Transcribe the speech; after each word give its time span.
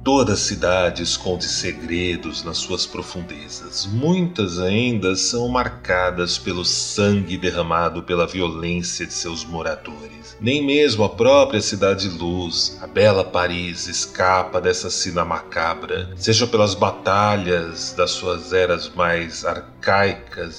Toda 0.03 0.35
cidade 0.35 1.03
esconde 1.03 1.45
segredos 1.45 2.43
nas 2.43 2.57
suas 2.57 2.85
profundezas. 2.85 3.85
Muitas 3.85 4.57
ainda 4.57 5.15
são 5.15 5.47
marcadas 5.49 6.37
pelo 6.37 6.63
sangue 6.63 7.37
derramado 7.37 8.03
pela 8.03 8.25
violência 8.25 9.05
de 9.05 9.13
seus 9.13 9.43
moradores. 9.43 10.37
Nem 10.39 10.65
mesmo 10.65 11.03
a 11.03 11.09
própria 11.09 11.61
cidade 11.61 12.07
luz, 12.07 12.77
a 12.81 12.87
bela 12.87 13.25
Paris, 13.25 13.87
escapa 13.87 14.61
dessa 14.61 14.89
sina 14.89 15.25
macabra, 15.25 16.09
seja 16.15 16.47
pelas 16.47 16.73
batalhas 16.73 17.93
das 17.93 18.11
suas 18.11 18.53
eras 18.53 18.89
mais 18.89 19.43
arcaicas 19.43 19.78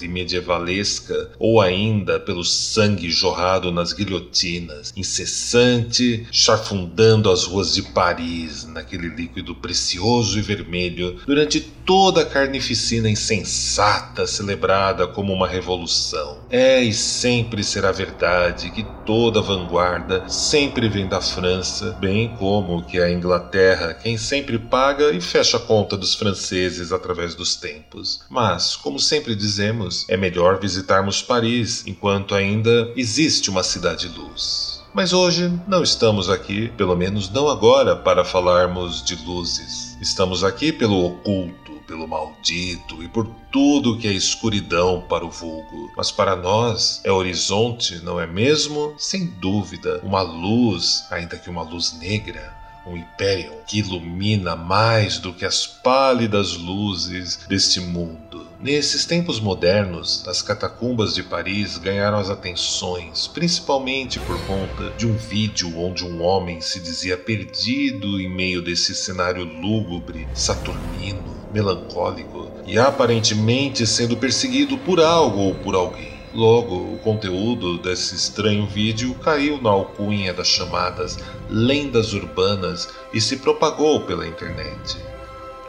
e 0.01 0.09
medievalesca, 0.09 1.31
ou 1.39 1.61
ainda 1.61 2.19
pelo 2.19 2.45
sangue 2.45 3.11
jorrado 3.11 3.71
nas 3.71 3.93
guilhotinas, 3.93 4.93
incessante, 4.97 6.27
charfundando 6.31 7.31
as 7.31 7.45
ruas 7.45 7.75
de 7.75 7.83
Paris 7.83 8.65
naquele 8.65 9.09
líquido 9.09 9.55
precioso 9.55 10.39
e 10.39 10.43
vermelho 10.43 11.19
durante 11.27 11.61
toda 11.61 12.23
a 12.23 12.27
carnificina 12.27 13.11
insensata 13.11 14.27
celebrada 14.27 15.07
como 15.07 15.33
uma 15.33 15.49
revolução. 15.49 16.39
É 16.49 16.83
e 16.83 16.93
sempre 16.93 17.63
será 17.63 17.93
verdade 17.93 18.71
que 18.71 18.85
toda 19.05 19.41
vanguarda 19.41 20.29
sempre 20.29 20.89
vem 20.89 21.09
da 21.09 21.21
França, 21.21 21.97
bem 22.01 22.29
como 22.37 22.85
que 22.85 23.01
a 23.01 23.11
Inglaterra 23.11 23.95
quem 23.95 24.17
sempre 24.17 24.59
paga 24.59 25.11
e 25.11 25.21
fecha 25.21 25.57
a 25.57 25.61
conta 25.61 25.97
dos 25.97 26.15
franceses 26.15 26.93
através 26.93 27.35
dos 27.35 27.57
tempos. 27.57 28.21
Mas, 28.29 28.77
como 28.77 28.99
sempre 29.11 29.35
dizemos, 29.35 30.07
é 30.09 30.17
melhor 30.17 30.61
visitarmos 30.61 31.21
Paris 31.21 31.83
enquanto 31.85 32.33
ainda 32.33 32.93
existe 32.95 33.51
uma 33.51 33.65
cidade-luz. 33.65 34.85
Mas 34.95 35.13
hoje 35.13 35.53
não 35.67 35.83
estamos 35.83 36.31
aqui, 36.31 36.69
pelo 36.77 36.95
menos 36.95 37.29
não 37.29 37.49
agora, 37.49 37.97
para 37.97 38.25
falarmos 38.25 39.03
de 39.03 39.17
luzes. 39.17 39.99
Estamos 40.01 40.45
aqui 40.45 40.73
pelo 40.73 41.05
oculto, 41.05 41.73
pelo 41.89 42.07
maldito 42.07 43.03
e 43.03 43.09
por 43.09 43.27
tudo 43.51 43.99
que 43.99 44.07
é 44.07 44.13
escuridão 44.13 45.05
para 45.09 45.27
o 45.27 45.31
vulgo. 45.31 45.91
Mas 45.97 46.13
para 46.13 46.37
nós 46.37 47.01
é 47.03 47.11
horizonte, 47.11 47.97
não 48.05 48.21
é 48.21 48.29
mesmo? 48.29 48.95
Sem 48.97 49.27
dúvida, 49.27 50.01
uma 50.05 50.23
luz, 50.23 51.05
ainda 51.11 51.37
que 51.37 51.51
uma 51.51 51.63
luz 51.63 51.99
negra, 51.99 52.57
um 52.87 52.97
império 52.97 53.55
que 53.67 53.81
ilumina 53.81 54.55
mais 54.55 55.19
do 55.19 55.33
que 55.33 55.45
as 55.45 55.67
pálidas 55.67 56.57
luzes 56.57 57.41
deste 57.49 57.81
mundo. 57.81 58.50
Nesses 58.63 59.07
tempos 59.07 59.41
modernos, 59.41 60.23
as 60.29 60.43
catacumbas 60.43 61.15
de 61.15 61.23
Paris 61.23 61.79
ganharam 61.79 62.19
as 62.19 62.29
atenções, 62.29 63.27
principalmente 63.27 64.21
por 64.21 64.39
conta 64.43 64.91
de 64.99 65.07
um 65.07 65.17
vídeo 65.17 65.79
onde 65.79 66.05
um 66.05 66.23
homem 66.23 66.61
se 66.61 66.79
dizia 66.79 67.17
perdido 67.17 68.21
em 68.21 68.29
meio 68.29 68.61
desse 68.61 68.95
cenário 68.95 69.45
lúgubre, 69.45 70.29
saturnino, 70.35 71.35
melancólico 71.51 72.51
e 72.67 72.79
aparentemente 72.79 73.87
sendo 73.87 74.15
perseguido 74.19 74.77
por 74.77 75.01
algo 75.01 75.41
ou 75.41 75.55
por 75.55 75.75
alguém. 75.75 76.21
Logo, 76.35 76.77
o 76.77 76.99
conteúdo 76.99 77.79
desse 77.79 78.15
estranho 78.15 78.67
vídeo 78.67 79.15
caiu 79.15 79.59
na 79.63 79.71
alcunha 79.71 80.35
das 80.35 80.49
chamadas 80.49 81.19
lendas 81.49 82.13
urbanas 82.13 82.91
e 83.11 83.23
se 83.23 83.39
propagou 83.39 84.03
pela 84.03 84.29
internet. 84.29 84.99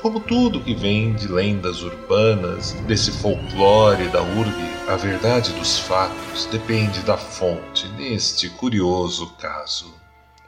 Como 0.01 0.19
tudo 0.19 0.59
que 0.59 0.73
vem 0.73 1.13
de 1.13 1.27
lendas 1.27 1.83
urbanas, 1.83 2.71
desse 2.87 3.11
folclore 3.11 4.07
da 4.07 4.19
urbe, 4.19 4.71
a 4.87 4.95
verdade 4.95 5.53
dos 5.53 5.77
fatos 5.77 6.47
depende 6.47 7.01
da 7.01 7.15
fonte 7.15 7.87
neste 7.89 8.49
curioso 8.49 9.27
caso. 9.39 9.93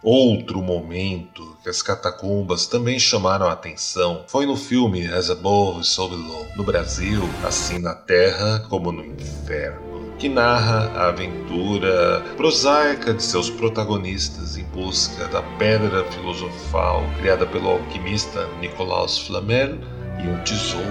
Outro 0.02 0.59
momento 0.59 1.56
que 1.62 1.69
as 1.69 1.84
catacumbas 1.84 2.66
também 2.66 2.97
chamaram 2.97 3.46
a 3.46 3.52
atenção 3.52 4.25
foi 4.28 4.47
no 4.47 4.58
filme 4.58 5.06
As 5.06 5.30
Above 5.30 5.84
So 5.84 6.09
Below, 6.09 6.47
no 6.56 6.64
Brasil, 6.64 7.22
assim 7.46 7.78
na 7.78 7.94
Terra 7.94 8.66
como 8.68 8.91
no 8.91 9.06
Inferno 9.06 9.93
que 10.18 10.29
narra 10.29 10.91
a 10.96 11.07
aventura 11.09 12.24
prosaica 12.38 13.13
de 13.13 13.24
seus 13.24 13.50
protagonistas 13.50 14.57
em 14.57 14.63
busca 14.66 15.28
da 15.28 15.41
pedra 15.57 16.03
filosofal 16.06 17.03
criada 17.19 17.46
pelo 17.46 17.69
alquimista 17.69 18.47
Nicolaus 18.59 19.19
Flamel 19.19 19.78
e 20.23 20.28
um 20.28 20.38
tesouro 20.44 20.85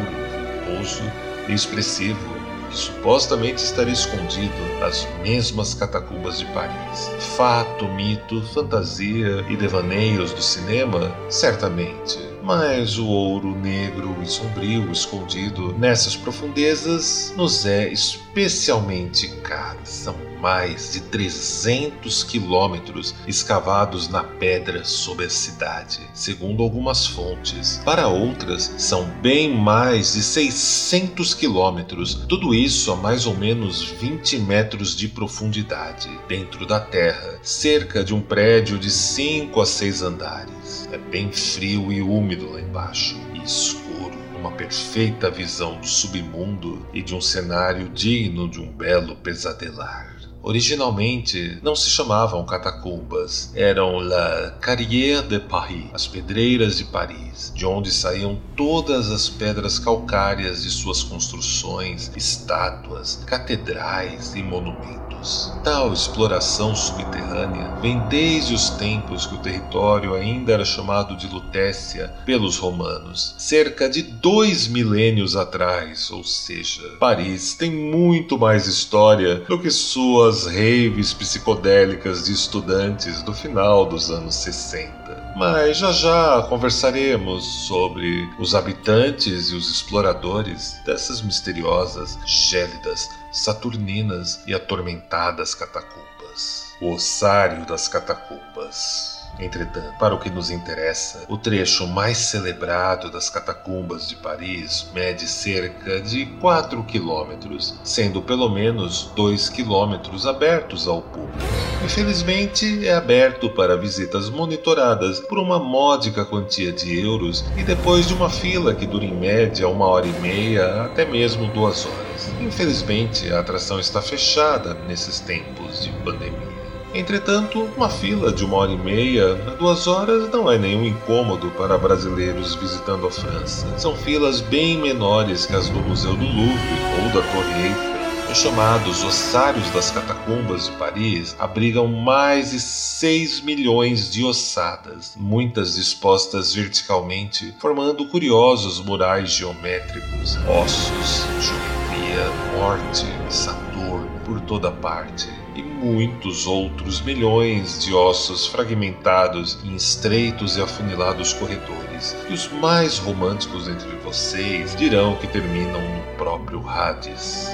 vultoso 0.66 1.02
e 1.48 1.52
expressivo 1.52 2.42
que 2.70 2.76
supostamente 2.76 3.62
estaria 3.62 3.92
escondido 3.92 4.80
nas 4.80 5.06
mesmas 5.22 5.74
catacumbas 5.74 6.38
de 6.38 6.46
Paris. 6.46 7.10
Fato, 7.36 7.86
mito, 7.86 8.42
fantasia 8.54 9.44
e 9.48 9.56
devaneios 9.56 10.32
do 10.32 10.42
cinema? 10.42 11.14
Certamente. 11.28 12.31
Mas 12.42 12.98
o 12.98 13.06
ouro 13.06 13.54
negro 13.56 14.16
e 14.20 14.26
sombrio 14.26 14.90
escondido 14.90 15.72
nessas 15.78 16.16
profundezas 16.16 17.32
nos 17.36 17.64
é 17.64 17.88
especialmente 17.88 19.28
caro. 19.42 19.78
São 19.84 20.16
mais 20.42 20.92
de 20.92 21.02
300 21.02 22.24
quilômetros 22.24 23.14
escavados 23.28 24.08
na 24.08 24.24
pedra 24.24 24.84
sob 24.84 25.24
a 25.24 25.30
cidade, 25.30 26.00
segundo 26.12 26.64
algumas 26.64 27.06
fontes. 27.06 27.80
Para 27.84 28.08
outras, 28.08 28.74
são 28.76 29.04
bem 29.22 29.54
mais 29.56 30.14
de 30.14 30.22
600 30.22 31.32
quilômetros, 31.34 32.26
tudo 32.28 32.52
isso 32.52 32.90
a 32.90 32.96
mais 32.96 33.24
ou 33.24 33.36
menos 33.36 33.84
20 33.84 34.40
metros 34.40 34.96
de 34.96 35.06
profundidade, 35.06 36.10
dentro 36.26 36.66
da 36.66 36.80
terra, 36.80 37.38
cerca 37.40 38.02
de 38.02 38.12
um 38.12 38.20
prédio 38.20 38.80
de 38.80 38.90
5 38.90 39.60
a 39.60 39.64
6 39.64 40.02
andares. 40.02 40.61
É 40.90 40.98
bem 40.98 41.30
frio 41.32 41.92
e 41.92 42.00
úmido 42.00 42.50
lá 42.50 42.60
embaixo, 42.60 43.16
e 43.34 43.42
escuro 43.44 44.22
uma 44.42 44.50
perfeita 44.50 45.30
visão 45.30 45.78
do 45.78 45.86
submundo 45.86 46.84
e 46.92 47.00
de 47.00 47.14
um 47.14 47.20
cenário 47.20 47.88
digno 47.88 48.48
de 48.48 48.60
um 48.60 48.72
belo 48.72 49.14
pesadelar. 49.14 50.16
Originalmente 50.42 51.60
não 51.62 51.76
se 51.76 51.88
chamavam 51.88 52.44
catacumbas, 52.44 53.52
eram 53.54 53.98
La 53.98 54.50
Carrière 54.60 55.22
de 55.22 55.38
Paris, 55.38 55.86
as 55.92 56.08
pedreiras 56.08 56.76
de 56.76 56.84
Paris, 56.86 57.31
de 57.54 57.66
onde 57.66 57.90
saíam 57.90 58.40
todas 58.56 59.10
as 59.10 59.28
pedras 59.28 59.78
calcárias 59.78 60.62
de 60.62 60.70
suas 60.70 61.02
construções, 61.02 62.10
estátuas, 62.16 63.22
catedrais 63.26 64.34
e 64.34 64.42
monumentos. 64.42 65.52
Tal 65.62 65.92
exploração 65.92 66.74
subterrânea 66.74 67.76
vem 67.80 68.00
desde 68.08 68.54
os 68.54 68.70
tempos 68.70 69.26
que 69.26 69.34
o 69.34 69.38
território 69.38 70.14
ainda 70.14 70.52
era 70.52 70.64
chamado 70.64 71.16
de 71.16 71.28
Lutécia 71.28 72.08
pelos 72.26 72.58
romanos, 72.58 73.34
cerca 73.38 73.88
de 73.88 74.02
dois 74.02 74.66
milênios 74.66 75.36
atrás, 75.36 76.10
ou 76.10 76.24
seja, 76.24 76.82
Paris 76.98 77.54
tem 77.54 77.70
muito 77.70 78.36
mais 78.36 78.66
história 78.66 79.36
do 79.48 79.60
que 79.60 79.70
suas 79.70 80.46
raves 80.46 81.12
psicodélicas 81.12 82.24
de 82.24 82.32
estudantes 82.32 83.22
do 83.22 83.32
final 83.32 83.86
dos 83.86 84.10
anos 84.10 84.34
60. 84.36 85.21
Mas 85.34 85.78
já 85.78 85.92
já 85.92 86.42
conversaremos 86.48 87.44
sobre 87.66 88.28
os 88.38 88.54
habitantes 88.54 89.50
e 89.50 89.54
os 89.54 89.70
exploradores 89.70 90.80
dessas 90.84 91.22
misteriosas, 91.22 92.18
gélidas, 92.26 93.10
saturninas 93.30 94.42
e 94.46 94.54
atormentadas 94.54 95.54
catacumbas. 95.54 96.74
O 96.80 96.92
ossário 96.94 97.64
das 97.66 97.88
catacumbas. 97.88 99.11
Entretanto, 99.42 99.92
para 99.98 100.14
o 100.14 100.20
que 100.20 100.30
nos 100.30 100.50
interessa, 100.50 101.24
o 101.28 101.36
trecho 101.36 101.86
mais 101.88 102.16
celebrado 102.16 103.10
das 103.10 103.28
catacumbas 103.28 104.08
de 104.08 104.14
Paris 104.14 104.86
mede 104.94 105.26
cerca 105.26 106.00
de 106.00 106.26
4 106.40 106.82
quilômetros, 106.84 107.74
sendo 107.82 108.22
pelo 108.22 108.48
menos 108.48 109.10
2 109.16 109.48
quilômetros 109.48 110.28
abertos 110.28 110.86
ao 110.86 111.02
público. 111.02 111.38
Infelizmente, 111.84 112.86
é 112.86 112.94
aberto 112.94 113.50
para 113.50 113.76
visitas 113.76 114.30
monitoradas 114.30 115.18
por 115.18 115.38
uma 115.38 115.58
módica 115.58 116.24
quantia 116.24 116.72
de 116.72 117.00
euros 117.00 117.44
e 117.56 117.64
depois 117.64 118.06
de 118.06 118.14
uma 118.14 118.30
fila 118.30 118.72
que 118.72 118.86
dura 118.86 119.04
em 119.04 119.14
média 119.14 119.68
uma 119.68 119.86
hora 119.86 120.06
e 120.06 120.12
meia 120.20 120.84
até 120.84 121.04
mesmo 121.04 121.48
duas 121.48 121.84
horas. 121.84 122.30
Infelizmente, 122.40 123.32
a 123.32 123.40
atração 123.40 123.80
está 123.80 124.00
fechada 124.00 124.74
nesses 124.86 125.18
tempos 125.18 125.82
de 125.82 125.90
pandemia. 126.04 126.51
Entretanto, 126.94 127.70
uma 127.74 127.88
fila 127.88 128.30
de 128.30 128.44
uma 128.44 128.58
hora 128.58 128.72
e 128.72 128.76
meia 128.76 129.32
a 129.46 129.54
duas 129.54 129.86
horas 129.86 130.30
não 130.30 130.50
é 130.50 130.58
nenhum 130.58 130.84
incômodo 130.84 131.50
para 131.52 131.78
brasileiros 131.78 132.54
visitando 132.54 133.06
a 133.06 133.10
França. 133.10 133.66
São 133.78 133.96
filas 133.96 134.42
bem 134.42 134.78
menores 134.78 135.46
que 135.46 135.56
as 135.56 135.70
do 135.70 135.80
Museu 135.80 136.14
do 136.14 136.24
Louvre 136.24 136.58
ou 137.02 137.08
da 137.08 137.26
Torre 137.32 137.62
Eiffel. 137.62 137.92
Os 138.30 138.38
chamados 138.38 139.02
ossários 139.02 139.68
das 139.70 139.90
catacumbas 139.90 140.66
de 140.66 140.72
Paris 140.72 141.34
abrigam 141.38 141.86
mais 141.86 142.50
de 142.50 142.60
6 142.60 143.40
milhões 143.40 144.10
de 144.10 144.24
ossadas, 144.24 145.14
muitas 145.16 145.76
dispostas 145.76 146.54
verticalmente, 146.54 147.54
formando 147.58 148.06
curiosos 148.06 148.80
murais 148.84 149.30
geométricos, 149.30 150.36
ossos, 150.46 151.26
geometria, 151.40 152.58
morte, 152.58 153.06
Saturno 153.30 154.10
por 154.24 154.40
toda 154.42 154.70
parte 154.70 155.41
e 155.54 155.62
muitos 155.62 156.46
outros 156.46 157.00
milhões 157.00 157.82
de 157.84 157.94
ossos 157.94 158.46
fragmentados 158.46 159.58
em 159.64 159.74
estreitos 159.74 160.56
e 160.56 160.62
afunilados 160.62 161.32
corredores, 161.32 162.16
e 162.28 162.32
os 162.32 162.48
mais 162.52 162.98
românticos 162.98 163.68
entre 163.68 163.90
vocês 163.96 164.74
dirão 164.76 165.16
que 165.16 165.26
terminam 165.26 165.80
no 165.80 166.16
próprio 166.16 166.66
Hades. 166.68 167.50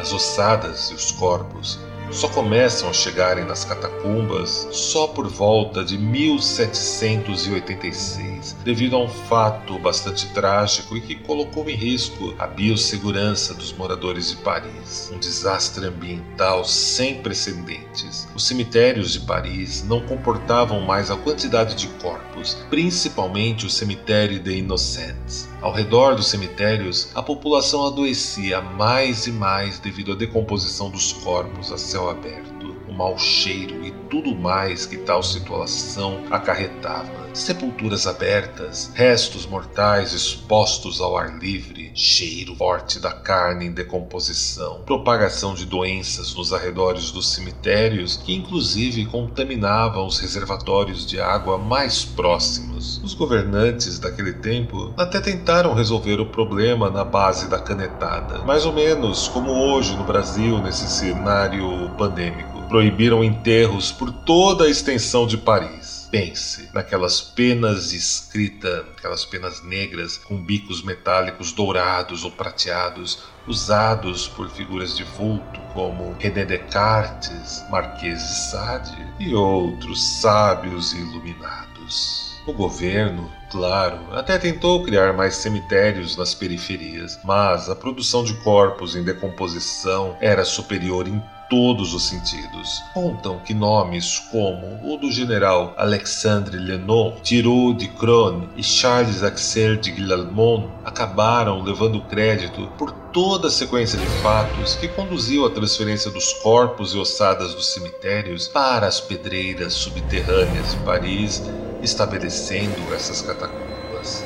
As 0.00 0.12
ossadas 0.12 0.90
e 0.90 0.94
os 0.94 1.12
corpos 1.12 1.78
só 2.12 2.28
começam 2.28 2.88
a 2.90 2.92
chegarem 2.92 3.44
nas 3.44 3.64
catacumbas 3.64 4.68
só 4.70 5.06
por 5.06 5.28
volta 5.28 5.82
de 5.82 5.96
1786, 5.96 8.54
devido 8.62 8.96
a 8.96 9.00
um 9.00 9.08
fato 9.08 9.78
bastante 9.78 10.28
trágico 10.34 10.94
e 10.96 11.00
que 11.00 11.14
colocou 11.14 11.70
em 11.70 11.74
risco 11.74 12.34
a 12.38 12.46
biossegurança 12.46 13.54
dos 13.54 13.72
moradores 13.72 14.28
de 14.30 14.36
Paris. 14.36 15.10
Um 15.12 15.18
desastre 15.18 15.86
ambiental 15.86 16.64
sem 16.64 17.22
precedentes. 17.22 18.28
Os 18.34 18.46
cemitérios 18.46 19.12
de 19.12 19.20
Paris 19.20 19.82
não 19.84 20.02
comportavam 20.02 20.82
mais 20.82 21.10
a 21.10 21.16
quantidade 21.16 21.74
de 21.74 21.86
corpos, 22.02 22.58
principalmente 22.68 23.64
o 23.64 23.70
cemitério 23.70 24.38
de 24.38 24.58
Innocents. 24.58 25.51
Ao 25.62 25.70
redor 25.70 26.16
dos 26.16 26.26
cemitérios, 26.26 27.10
a 27.14 27.22
população 27.22 27.86
adoecia 27.86 28.60
mais 28.60 29.28
e 29.28 29.30
mais 29.30 29.78
devido 29.78 30.10
à 30.10 30.16
decomposição 30.16 30.90
dos 30.90 31.12
corpos 31.12 31.70
a 31.70 31.78
céu 31.78 32.10
aberto, 32.10 32.51
o 32.92 32.94
mau 32.94 33.18
cheiro 33.18 33.84
e 33.84 33.90
tudo 34.10 34.34
mais 34.34 34.84
que 34.84 34.98
tal 34.98 35.22
situação 35.22 36.20
acarretava. 36.30 37.22
Sepulturas 37.32 38.06
abertas, 38.06 38.90
restos 38.94 39.46
mortais 39.46 40.12
expostos 40.12 41.00
ao 41.00 41.16
ar 41.16 41.38
livre, 41.38 41.90
cheiro 41.94 42.54
forte 42.56 43.00
da 43.00 43.10
carne 43.10 43.66
em 43.66 43.72
decomposição, 43.72 44.82
propagação 44.84 45.54
de 45.54 45.64
doenças 45.64 46.34
nos 46.34 46.52
arredores 46.52 47.10
dos 47.10 47.32
cemitérios 47.32 48.18
que 48.18 48.34
inclusive 48.34 49.06
contaminavam 49.06 50.06
os 50.06 50.18
reservatórios 50.18 51.06
de 51.06 51.18
água 51.18 51.56
mais 51.56 52.04
próximos. 52.04 53.00
Os 53.02 53.14
governantes 53.14 53.98
daquele 53.98 54.34
tempo 54.34 54.92
até 54.98 55.22
tentaram 55.22 55.72
resolver 55.72 56.20
o 56.20 56.26
problema 56.26 56.90
na 56.90 57.04
base 57.04 57.48
da 57.48 57.58
canetada, 57.58 58.40
mais 58.44 58.66
ou 58.66 58.74
menos 58.74 59.26
como 59.28 59.52
hoje 59.52 59.96
no 59.96 60.04
Brasil 60.04 60.58
nesse 60.58 60.86
cenário 60.86 61.90
pandêmico. 61.96 62.51
Proibiram 62.72 63.22
enterros 63.22 63.92
por 63.92 64.10
toda 64.10 64.64
a 64.64 64.70
extensão 64.70 65.26
de 65.26 65.36
Paris 65.36 66.08
pense 66.10 66.70
naquelas 66.72 67.20
penas 67.20 67.90
de 67.90 67.98
escrita, 67.98 68.86
aquelas 68.96 69.26
penas 69.26 69.62
negras 69.62 70.16
com 70.16 70.42
bicos 70.42 70.82
metálicos 70.82 71.52
dourados 71.52 72.24
ou 72.24 72.30
prateados, 72.30 73.24
usados 73.46 74.26
por 74.26 74.48
figuras 74.48 74.96
de 74.96 75.04
vulto 75.04 75.60
como 75.74 76.16
René 76.18 76.46
Descartes, 76.46 77.62
Marquês 77.70 78.18
de 78.18 78.50
Sade 78.50 79.06
e 79.20 79.34
outros 79.34 80.20
sábios 80.22 80.94
iluminados. 80.94 82.40
O 82.46 82.54
governo, 82.54 83.30
claro, 83.50 83.98
até 84.12 84.38
tentou 84.38 84.82
criar 84.82 85.12
mais 85.12 85.36
cemitérios 85.36 86.16
nas 86.16 86.34
periferias, 86.34 87.18
mas 87.22 87.68
a 87.68 87.76
produção 87.76 88.24
de 88.24 88.34
corpos 88.42 88.96
em 88.96 89.04
decomposição 89.04 90.16
era 90.20 90.44
superior 90.44 91.06
em 91.06 91.22
todos 91.52 91.92
os 91.92 92.04
sentidos. 92.04 92.82
Contam 92.94 93.38
que 93.40 93.52
nomes 93.52 94.18
como 94.30 94.80
o 94.90 94.96
do 94.96 95.12
general 95.12 95.74
Alexandre 95.76 96.56
Lenot, 96.56 97.20
Thiroux 97.20 97.76
de 97.76 97.88
Crone 97.88 98.48
e 98.56 98.62
Charles 98.62 99.22
Axel 99.22 99.76
de 99.76 99.90
Guillemont 99.90 100.70
acabaram 100.82 101.62
levando 101.62 102.00
crédito 102.04 102.68
por 102.78 102.90
toda 103.12 103.48
a 103.48 103.50
sequência 103.50 103.98
de 103.98 104.06
fatos 104.22 104.76
que 104.76 104.88
conduziu 104.88 105.44
à 105.44 105.50
transferência 105.50 106.10
dos 106.10 106.32
corpos 106.32 106.94
e 106.94 106.98
ossadas 106.98 107.54
dos 107.54 107.74
cemitérios 107.74 108.48
para 108.48 108.86
as 108.86 108.98
pedreiras 108.98 109.74
subterrâneas 109.74 110.70
de 110.70 110.78
Paris, 110.78 111.42
estabelecendo 111.82 112.94
essas 112.94 113.20
catacumbas. 113.20 114.24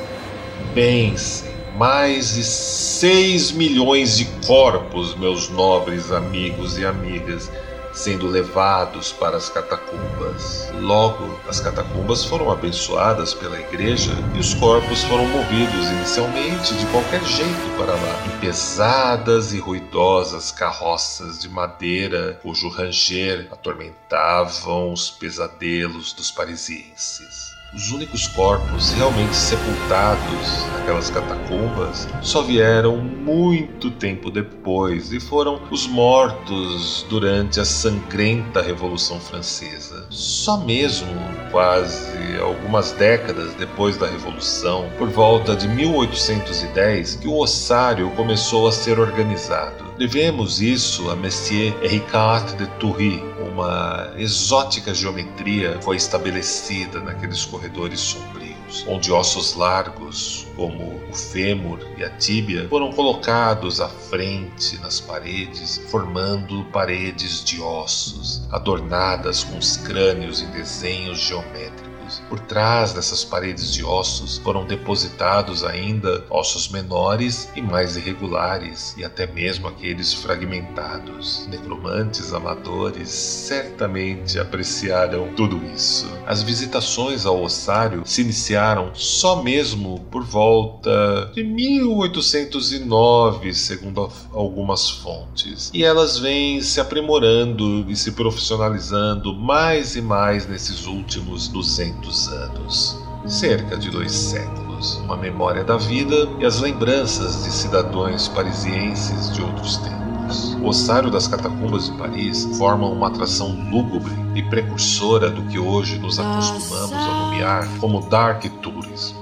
Pensem 0.73 1.56
mais 1.77 2.33
de 2.33 2.43
6 2.43 3.51
milhões 3.51 4.17
de 4.17 4.25
corpos, 4.47 5.13
meus 5.13 5.47
nobres 5.49 6.11
amigos 6.11 6.75
e 6.79 6.85
amigas, 6.85 7.51
sendo 7.93 8.25
levados 8.25 9.11
para 9.11 9.37
as 9.37 9.47
catacumbas. 9.47 10.71
Logo, 10.79 11.39
as 11.47 11.59
catacumbas 11.59 12.25
foram 12.25 12.51
abençoadas 12.51 13.35
pela 13.35 13.59
igreja 13.59 14.11
e 14.35 14.39
os 14.39 14.55
corpos 14.55 15.03
foram 15.03 15.27
movidos 15.27 15.87
inicialmente 15.91 16.73
de 16.73 16.85
qualquer 16.87 17.23
jeito 17.23 17.77
para 17.77 17.93
lá, 17.93 18.23
em 18.25 18.39
pesadas 18.39 19.53
e 19.53 19.59
ruidosas 19.59 20.51
carroças 20.51 21.37
de 21.37 21.47
madeira, 21.47 22.39
cujo 22.41 22.69
ranger 22.69 23.49
atormentavam 23.51 24.91
os 24.91 25.11
pesadelos 25.11 26.11
dos 26.11 26.31
parisienses. 26.31 27.46
Os 27.73 27.91
únicos 27.91 28.27
corpos 28.27 28.91
realmente 28.93 29.35
sepultados 29.35 30.65
naquelas 30.73 31.09
catacumbas 31.09 32.07
só 32.21 32.41
vieram 32.41 32.97
muito 32.97 33.91
tempo 33.91 34.31
depois 34.31 35.11
e 35.11 35.19
foram 35.19 35.61
os 35.69 35.85
mortos 35.85 37.05
durante 37.09 37.59
a 37.59 37.65
sangrenta 37.65 38.61
Revolução 38.61 39.19
Francesa. 39.19 40.07
Só 40.09 40.57
mesmo 40.57 41.13
quase 41.51 42.37
algumas 42.39 42.93
décadas 42.93 43.53
depois 43.55 43.97
da 43.97 44.07
Revolução, 44.07 44.89
por 44.97 45.09
volta 45.09 45.55
de 45.55 45.67
1810, 45.67 47.15
que 47.15 47.27
o 47.27 47.37
ossário 47.37 48.09
começou 48.11 48.67
a 48.67 48.71
ser 48.71 48.99
organizado. 48.99 49.86
Devemos 49.97 50.61
isso 50.61 51.09
a 51.09 51.15
Messier 51.15 51.75
Ricard 51.81 52.55
de 52.55 52.67
Toury, 52.77 53.19
uma 53.41 54.13
exótica 54.15 54.93
geometria 54.93 55.81
foi 55.81 55.95
estabelecida 55.95 56.99
naqueles 56.99 57.43
corredores 57.45 57.99
sombrios. 57.99 58.85
onde 58.87 59.11
ossos 59.11 59.55
largos, 59.55 60.45
como 60.55 61.01
o 61.09 61.13
fêmur 61.13 61.79
e 61.97 62.03
a 62.03 62.09
tíbia, 62.11 62.67
foram 62.69 62.91
colocados 62.91 63.81
à 63.81 63.87
frente 63.87 64.77
nas 64.81 64.99
paredes, 64.99 65.81
formando 65.89 66.65
paredes 66.65 67.43
de 67.43 67.59
ossos, 67.61 68.43
adornadas 68.51 69.43
com 69.45 69.57
os 69.57 69.77
crânios 69.77 70.41
em 70.41 70.51
desenhos 70.51 71.19
geométricos. 71.19 71.86
Por 72.29 72.39
trás 72.39 72.93
dessas 72.93 73.23
paredes 73.23 73.73
de 73.73 73.83
ossos 73.83 74.37
foram 74.37 74.63
depositados 74.65 75.63
ainda 75.63 76.23
ossos 76.29 76.69
menores 76.69 77.49
e 77.55 77.61
mais 77.61 77.97
irregulares, 77.97 78.95
e 78.97 79.03
até 79.03 79.27
mesmo 79.27 79.67
aqueles 79.67 80.13
fragmentados. 80.13 81.47
Necromantes 81.47 82.31
amadores 82.33 83.09
certamente 83.09 84.39
apreciaram 84.39 85.33
tudo 85.35 85.59
isso. 85.75 86.07
As 86.25 86.41
visitações 86.43 87.25
ao 87.25 87.43
ossário 87.43 88.03
se 88.05 88.21
iniciaram 88.21 88.91
só 88.93 89.43
mesmo 89.43 89.99
por 90.11 90.23
volta 90.23 91.31
de 91.33 91.43
1809, 91.43 93.53
segundo 93.53 94.09
algumas 94.33 94.89
fontes, 94.89 95.69
e 95.73 95.83
elas 95.83 96.19
vêm 96.19 96.61
se 96.61 96.79
aprimorando 96.79 97.85
e 97.89 97.95
se 97.95 98.11
profissionalizando 98.11 99.33
mais 99.33 99.95
e 99.95 100.01
mais 100.01 100.47
nesses 100.47 100.85
últimos 100.85 101.47
200 101.47 101.96
anos, 102.27 102.97
cerca 103.25 103.77
de 103.77 103.89
dois 103.89 104.11
séculos, 104.11 104.97
uma 105.03 105.17
memória 105.17 105.63
da 105.63 105.77
vida 105.77 106.27
e 106.39 106.45
as 106.45 106.59
lembranças 106.59 107.43
de 107.43 107.51
cidadãos 107.51 108.27
parisienses 108.27 109.33
de 109.33 109.41
outros 109.41 109.77
tempos. 109.77 110.53
O 110.61 110.67
ossário 110.67 111.09
das 111.09 111.27
catacumbas 111.27 111.85
de 111.85 111.97
Paris 111.97 112.45
forma 112.57 112.87
uma 112.87 113.07
atração 113.07 113.49
lúgubre 113.71 114.13
e 114.35 114.43
precursora 114.43 115.29
do 115.29 115.41
que 115.43 115.57
hoje 115.57 115.97
nos 115.97 116.19
acostumamos 116.19 116.93
a 116.93 117.25
nomear 117.25 117.67
como 117.79 118.01
dark 118.01 118.43
tourism. 118.61 119.15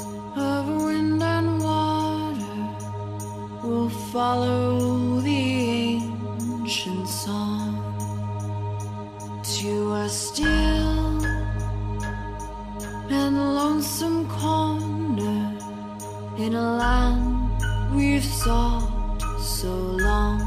to 9.66 9.94
a 9.94 10.10
still 10.10 10.85
and 13.12 13.38
lonesome 13.38 14.28
corner 14.28 15.58
in 16.38 16.56
a 16.56 16.78
land 16.78 17.52
we've 17.94 18.24
sought 18.24 19.22
so 19.40 19.72
long, 19.74 20.40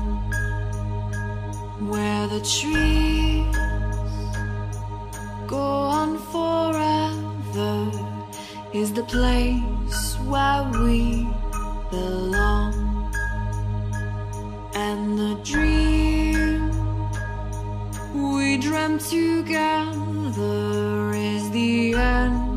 where 1.89 2.27
the 2.29 2.41
trees 2.41 3.57
go 5.47 5.57
on 5.57 6.19
forever 6.33 7.91
is 8.73 8.93
the 8.93 9.05
place 9.05 10.17
where 10.27 10.65
we 10.83 11.27
belong, 11.91 12.75
and 14.75 15.19
the 15.19 15.35
dream 15.45 16.71
we 18.33 18.57
dreamt 18.59 19.01
together 19.03 19.73
is 21.15 21.51
the 21.51 21.95
end 21.95 22.48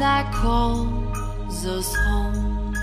that 0.00 0.32
calls 0.32 1.66
us 1.66 1.94
home. 1.94 2.74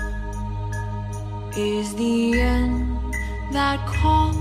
Is 1.56 1.92
the 1.96 2.38
end 2.38 3.12
that 3.52 3.84
calls 3.88 4.36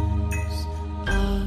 us 1.07 1.46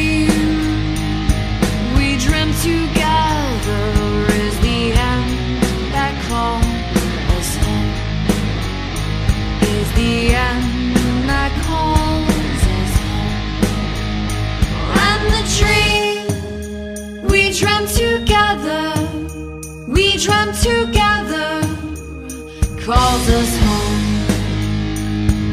calls 22.93 23.29
us 23.29 23.57
home. 23.57 24.03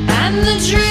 And 0.09 0.39
the 0.47 0.57
dream 0.69 0.88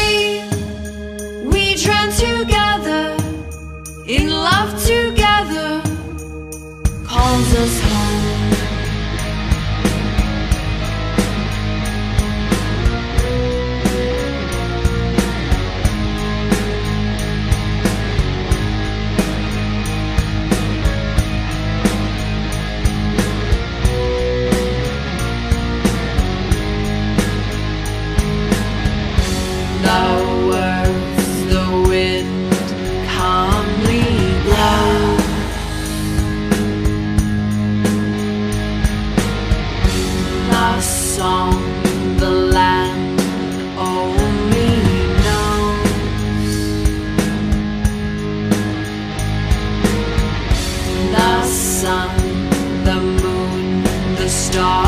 sun, 51.87 52.09
the 52.83 52.99
moon, 52.99 53.83
the 54.17 54.27
stars. 54.27 54.86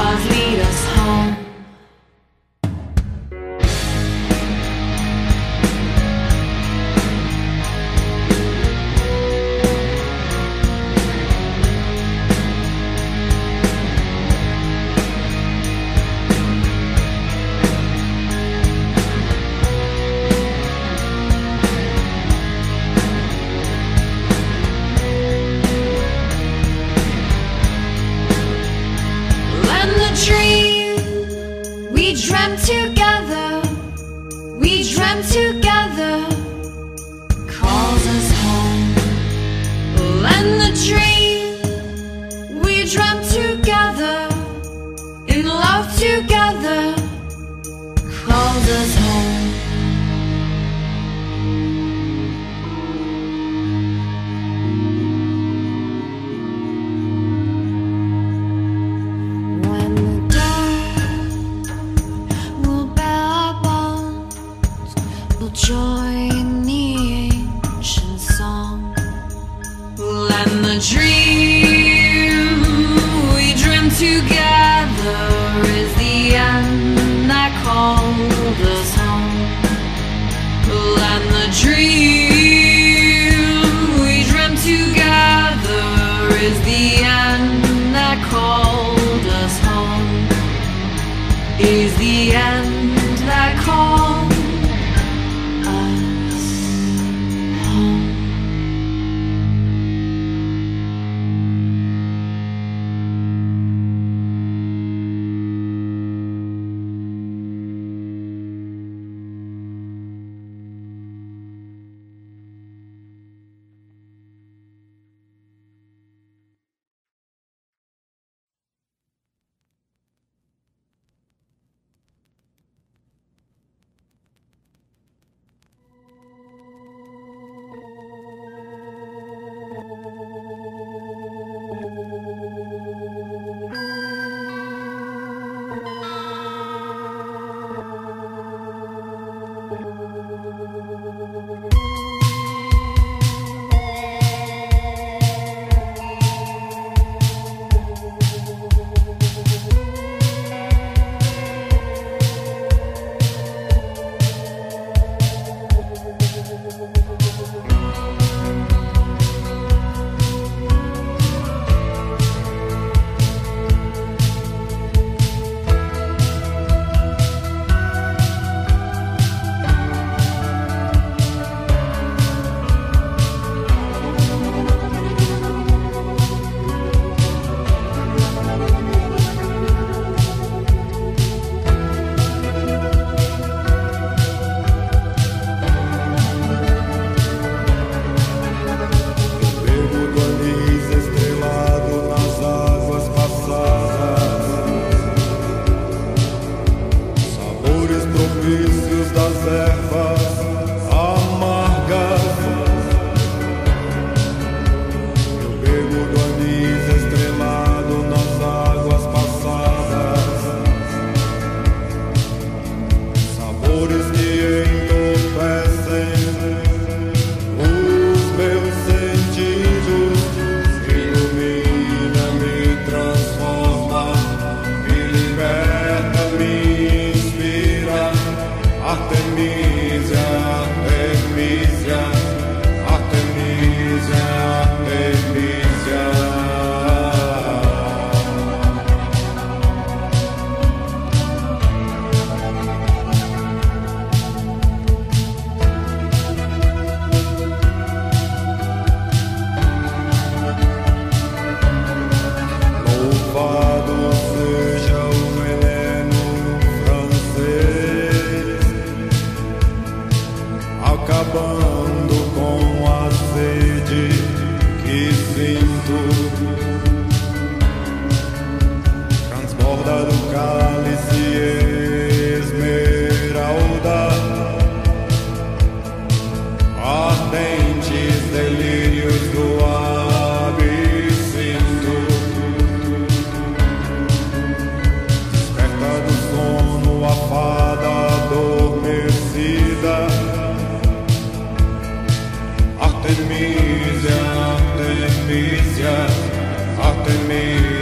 me. 297.28 297.79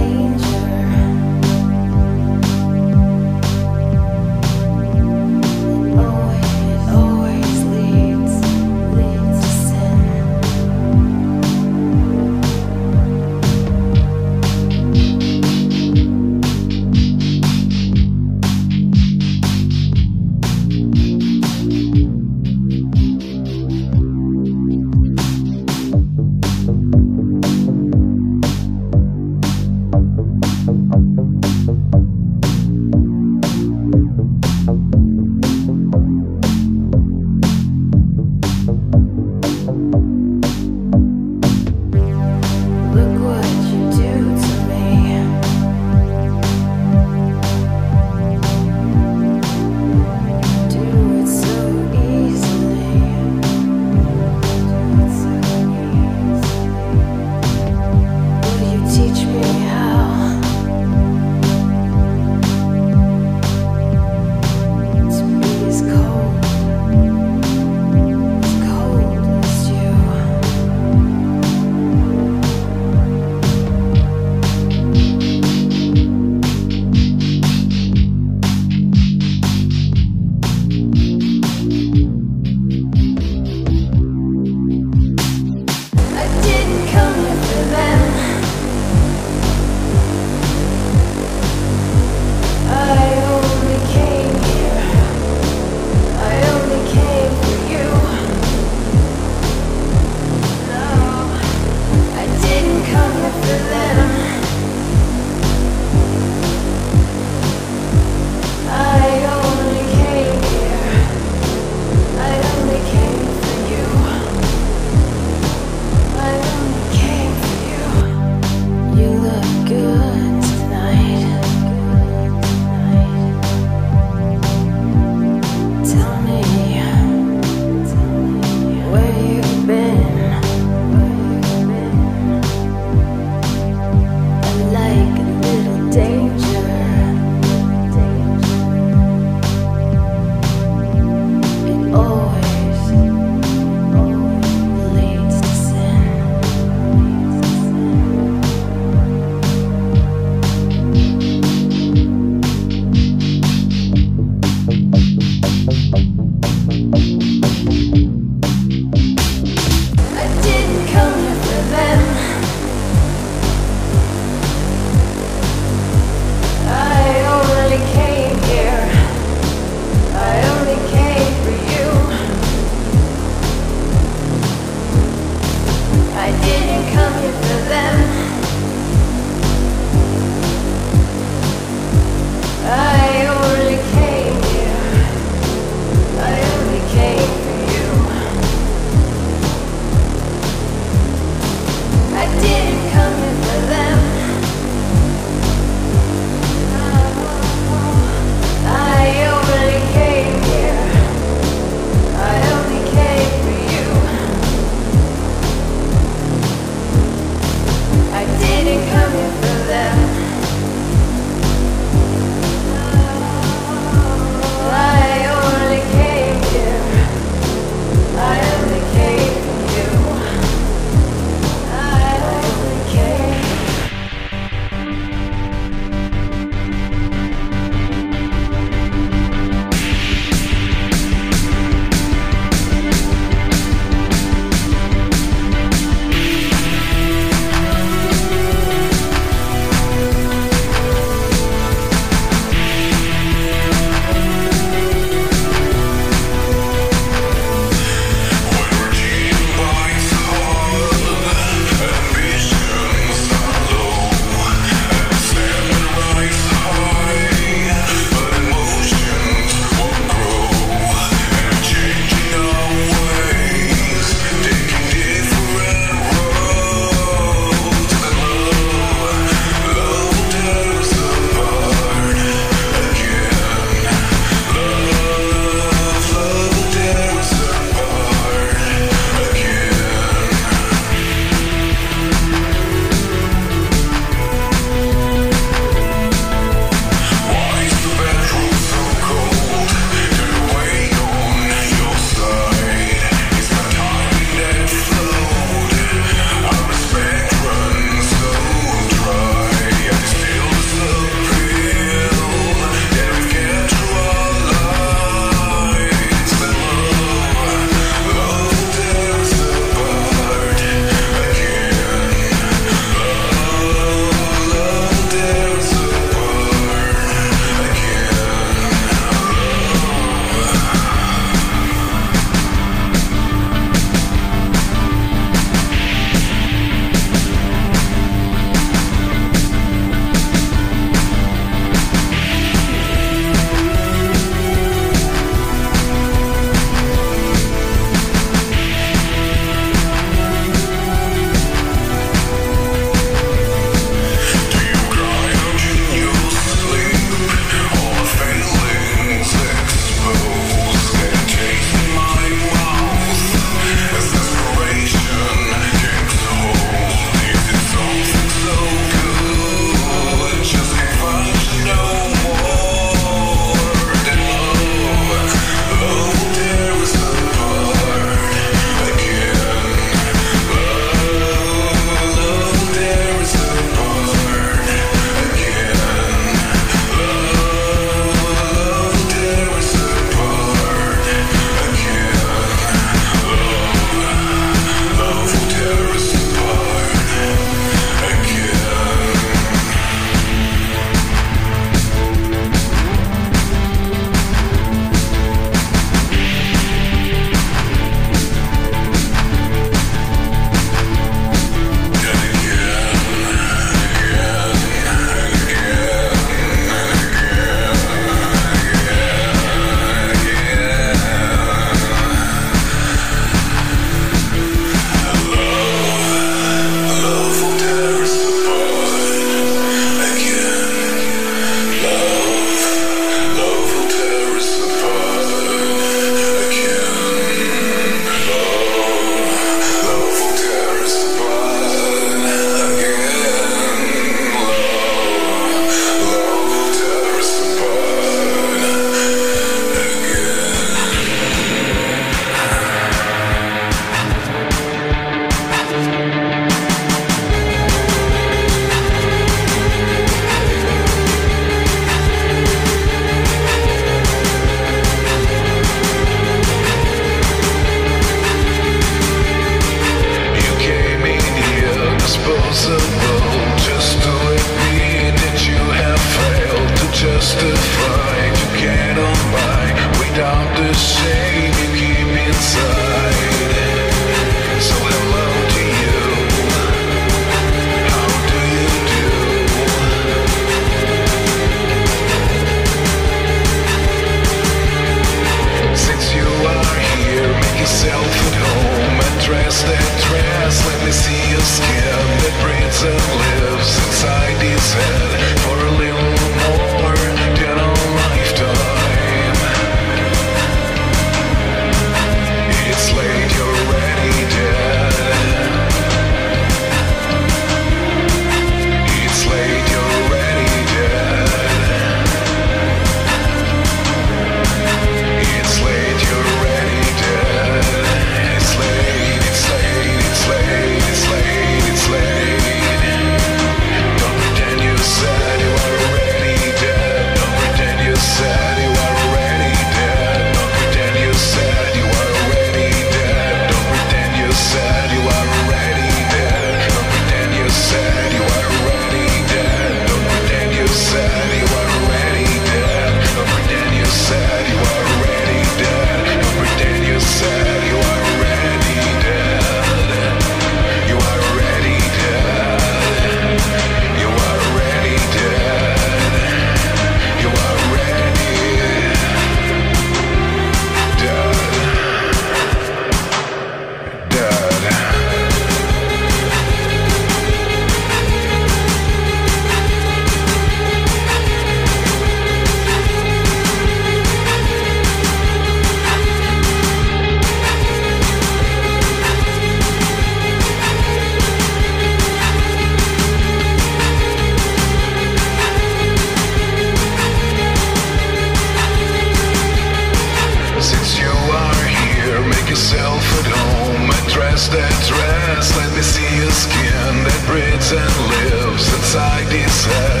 share. 599.61 600.00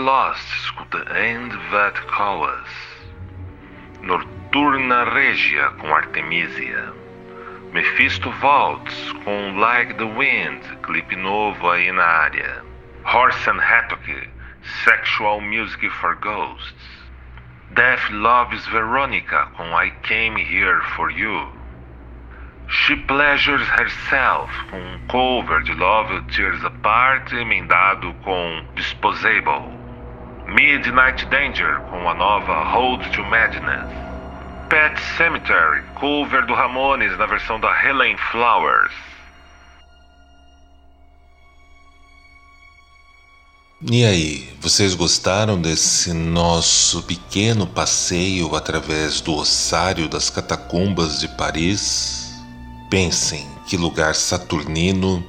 The 0.00 0.06
Long 0.06 0.16
Lost 0.16 0.48
escuta 0.64 1.14
End 1.14 1.52
That 1.70 1.94
Calls 2.06 2.70
Noturna 4.00 5.04
Regia 5.12 5.68
com 5.78 5.92
Artemisia. 5.92 6.94
Mephisto 7.74 8.30
Vaults 8.40 9.12
com 9.24 9.58
Like 9.58 9.92
the 9.98 10.06
Wind, 10.06 10.62
clipe 10.80 11.14
novo 11.16 11.70
aí 11.70 11.92
na 11.92 12.02
área. 12.02 12.64
Horse 13.04 13.50
and 13.50 13.60
Hattock, 13.60 14.26
Sexual 14.84 15.42
Music 15.42 15.90
for 15.90 16.14
Ghosts. 16.14 16.72
Death 17.74 18.08
Loves 18.10 18.66
Veronica 18.68 19.48
com 19.54 19.66
I 19.78 19.90
Came 20.02 20.40
Here 20.40 20.80
For 20.96 21.10
You. 21.10 21.52
She 22.68 22.96
Pleasures 22.96 23.68
Herself, 23.68 24.50
com 24.70 24.78
um 24.78 25.06
cover 25.08 25.62
de 25.62 25.74
Love 25.74 26.22
Tears 26.34 26.64
Apart 26.64 27.30
emendado 27.34 28.14
com 28.24 28.64
Disposable. 28.74 29.79
Midnight 30.54 31.24
Danger, 31.26 31.78
com 31.90 32.08
a 32.08 32.14
nova 32.14 32.64
Hold 32.64 33.08
to 33.12 33.22
Madness. 33.22 33.86
Pet 34.68 35.00
Cemetery, 35.16 35.84
cover 35.94 36.44
do 36.44 36.54
Ramones 36.54 37.16
na 37.16 37.24
versão 37.26 37.60
da 37.60 37.70
Helen 37.84 38.16
Flowers. 38.32 38.92
E 43.88 44.04
aí, 44.04 44.52
vocês 44.60 44.94
gostaram 44.94 45.60
desse 45.60 46.12
nosso 46.12 47.04
pequeno 47.04 47.64
passeio 47.64 48.52
através 48.56 49.20
do 49.20 49.36
ossário 49.36 50.08
das 50.08 50.30
catacumbas 50.30 51.20
de 51.20 51.28
Paris? 51.28 52.34
Pensem 52.90 53.48
que 53.68 53.76
lugar 53.76 54.16
saturnino, 54.16 55.24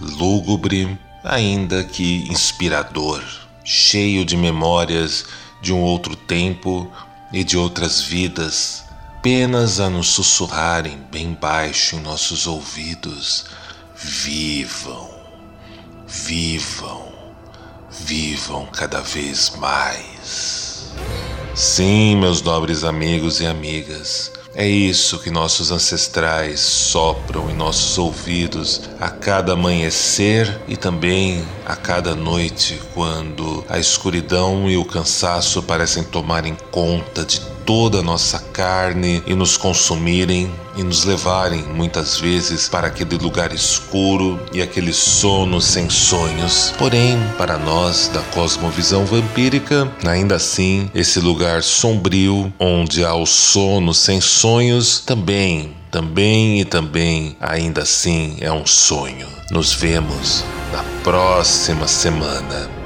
lúgubre, 0.00 0.98
ainda 1.22 1.84
que 1.84 2.26
inspirador, 2.28 3.22
cheio 3.66 4.24
de 4.24 4.36
memórias 4.36 5.26
de 5.60 5.72
um 5.72 5.80
outro 5.80 6.14
tempo 6.14 6.90
e 7.32 7.42
de 7.42 7.58
outras 7.58 8.00
vidas, 8.00 8.84
apenas 9.18 9.80
a 9.80 9.90
nos 9.90 10.06
sussurrarem 10.06 10.98
bem 11.10 11.34
baixo 11.34 11.96
em 11.96 12.00
nossos 12.00 12.46
ouvidos: 12.46 13.46
vivam, 13.96 15.10
vivam, 16.06 17.12
vivam 17.90 18.66
cada 18.66 19.00
vez 19.00 19.50
mais. 19.56 20.92
Sim, 21.52 22.16
meus 22.16 22.40
nobres 22.42 22.84
amigos 22.84 23.40
e 23.40 23.46
amigas, 23.46 24.30
é 24.56 24.66
isso 24.66 25.18
que 25.18 25.30
nossos 25.30 25.70
ancestrais 25.70 26.60
sopram 26.60 27.50
em 27.50 27.54
nossos 27.54 27.98
ouvidos 27.98 28.80
a 28.98 29.10
cada 29.10 29.52
amanhecer 29.52 30.58
e 30.66 30.78
também 30.78 31.44
a 31.66 31.76
cada 31.76 32.14
noite, 32.14 32.80
quando 32.94 33.62
a 33.68 33.78
escuridão 33.78 34.68
e 34.70 34.78
o 34.78 34.84
cansaço 34.84 35.62
parecem 35.62 36.02
tomarem 36.02 36.56
conta 36.70 37.22
de 37.22 37.55
toda 37.66 37.98
a 37.98 38.02
nossa 38.02 38.38
carne 38.52 39.22
e 39.26 39.34
nos 39.34 39.56
consumirem 39.56 40.50
e 40.76 40.82
nos 40.84 41.04
levarem 41.04 41.64
muitas 41.74 42.18
vezes 42.18 42.68
para 42.68 42.86
aquele 42.86 43.16
lugar 43.18 43.52
escuro 43.52 44.40
e 44.52 44.62
aquele 44.62 44.92
sono 44.92 45.60
sem 45.60 45.90
sonhos. 45.90 46.72
Porém, 46.78 47.18
para 47.36 47.58
nós 47.58 48.08
da 48.08 48.22
cosmovisão 48.32 49.04
vampírica, 49.04 49.90
ainda 50.06 50.36
assim, 50.36 50.88
esse 50.94 51.18
lugar 51.18 51.62
sombrio 51.62 52.52
onde 52.58 53.04
há 53.04 53.14
o 53.14 53.26
sono 53.26 53.92
sem 53.92 54.20
sonhos 54.20 55.00
também 55.00 55.74
também 55.90 56.60
e 56.60 56.64
também, 56.66 57.38
ainda 57.40 57.80
assim, 57.80 58.36
é 58.42 58.52
um 58.52 58.66
sonho. 58.66 59.26
Nos 59.50 59.72
vemos 59.72 60.44
na 60.70 60.84
próxima 61.02 61.88
semana. 61.88 62.85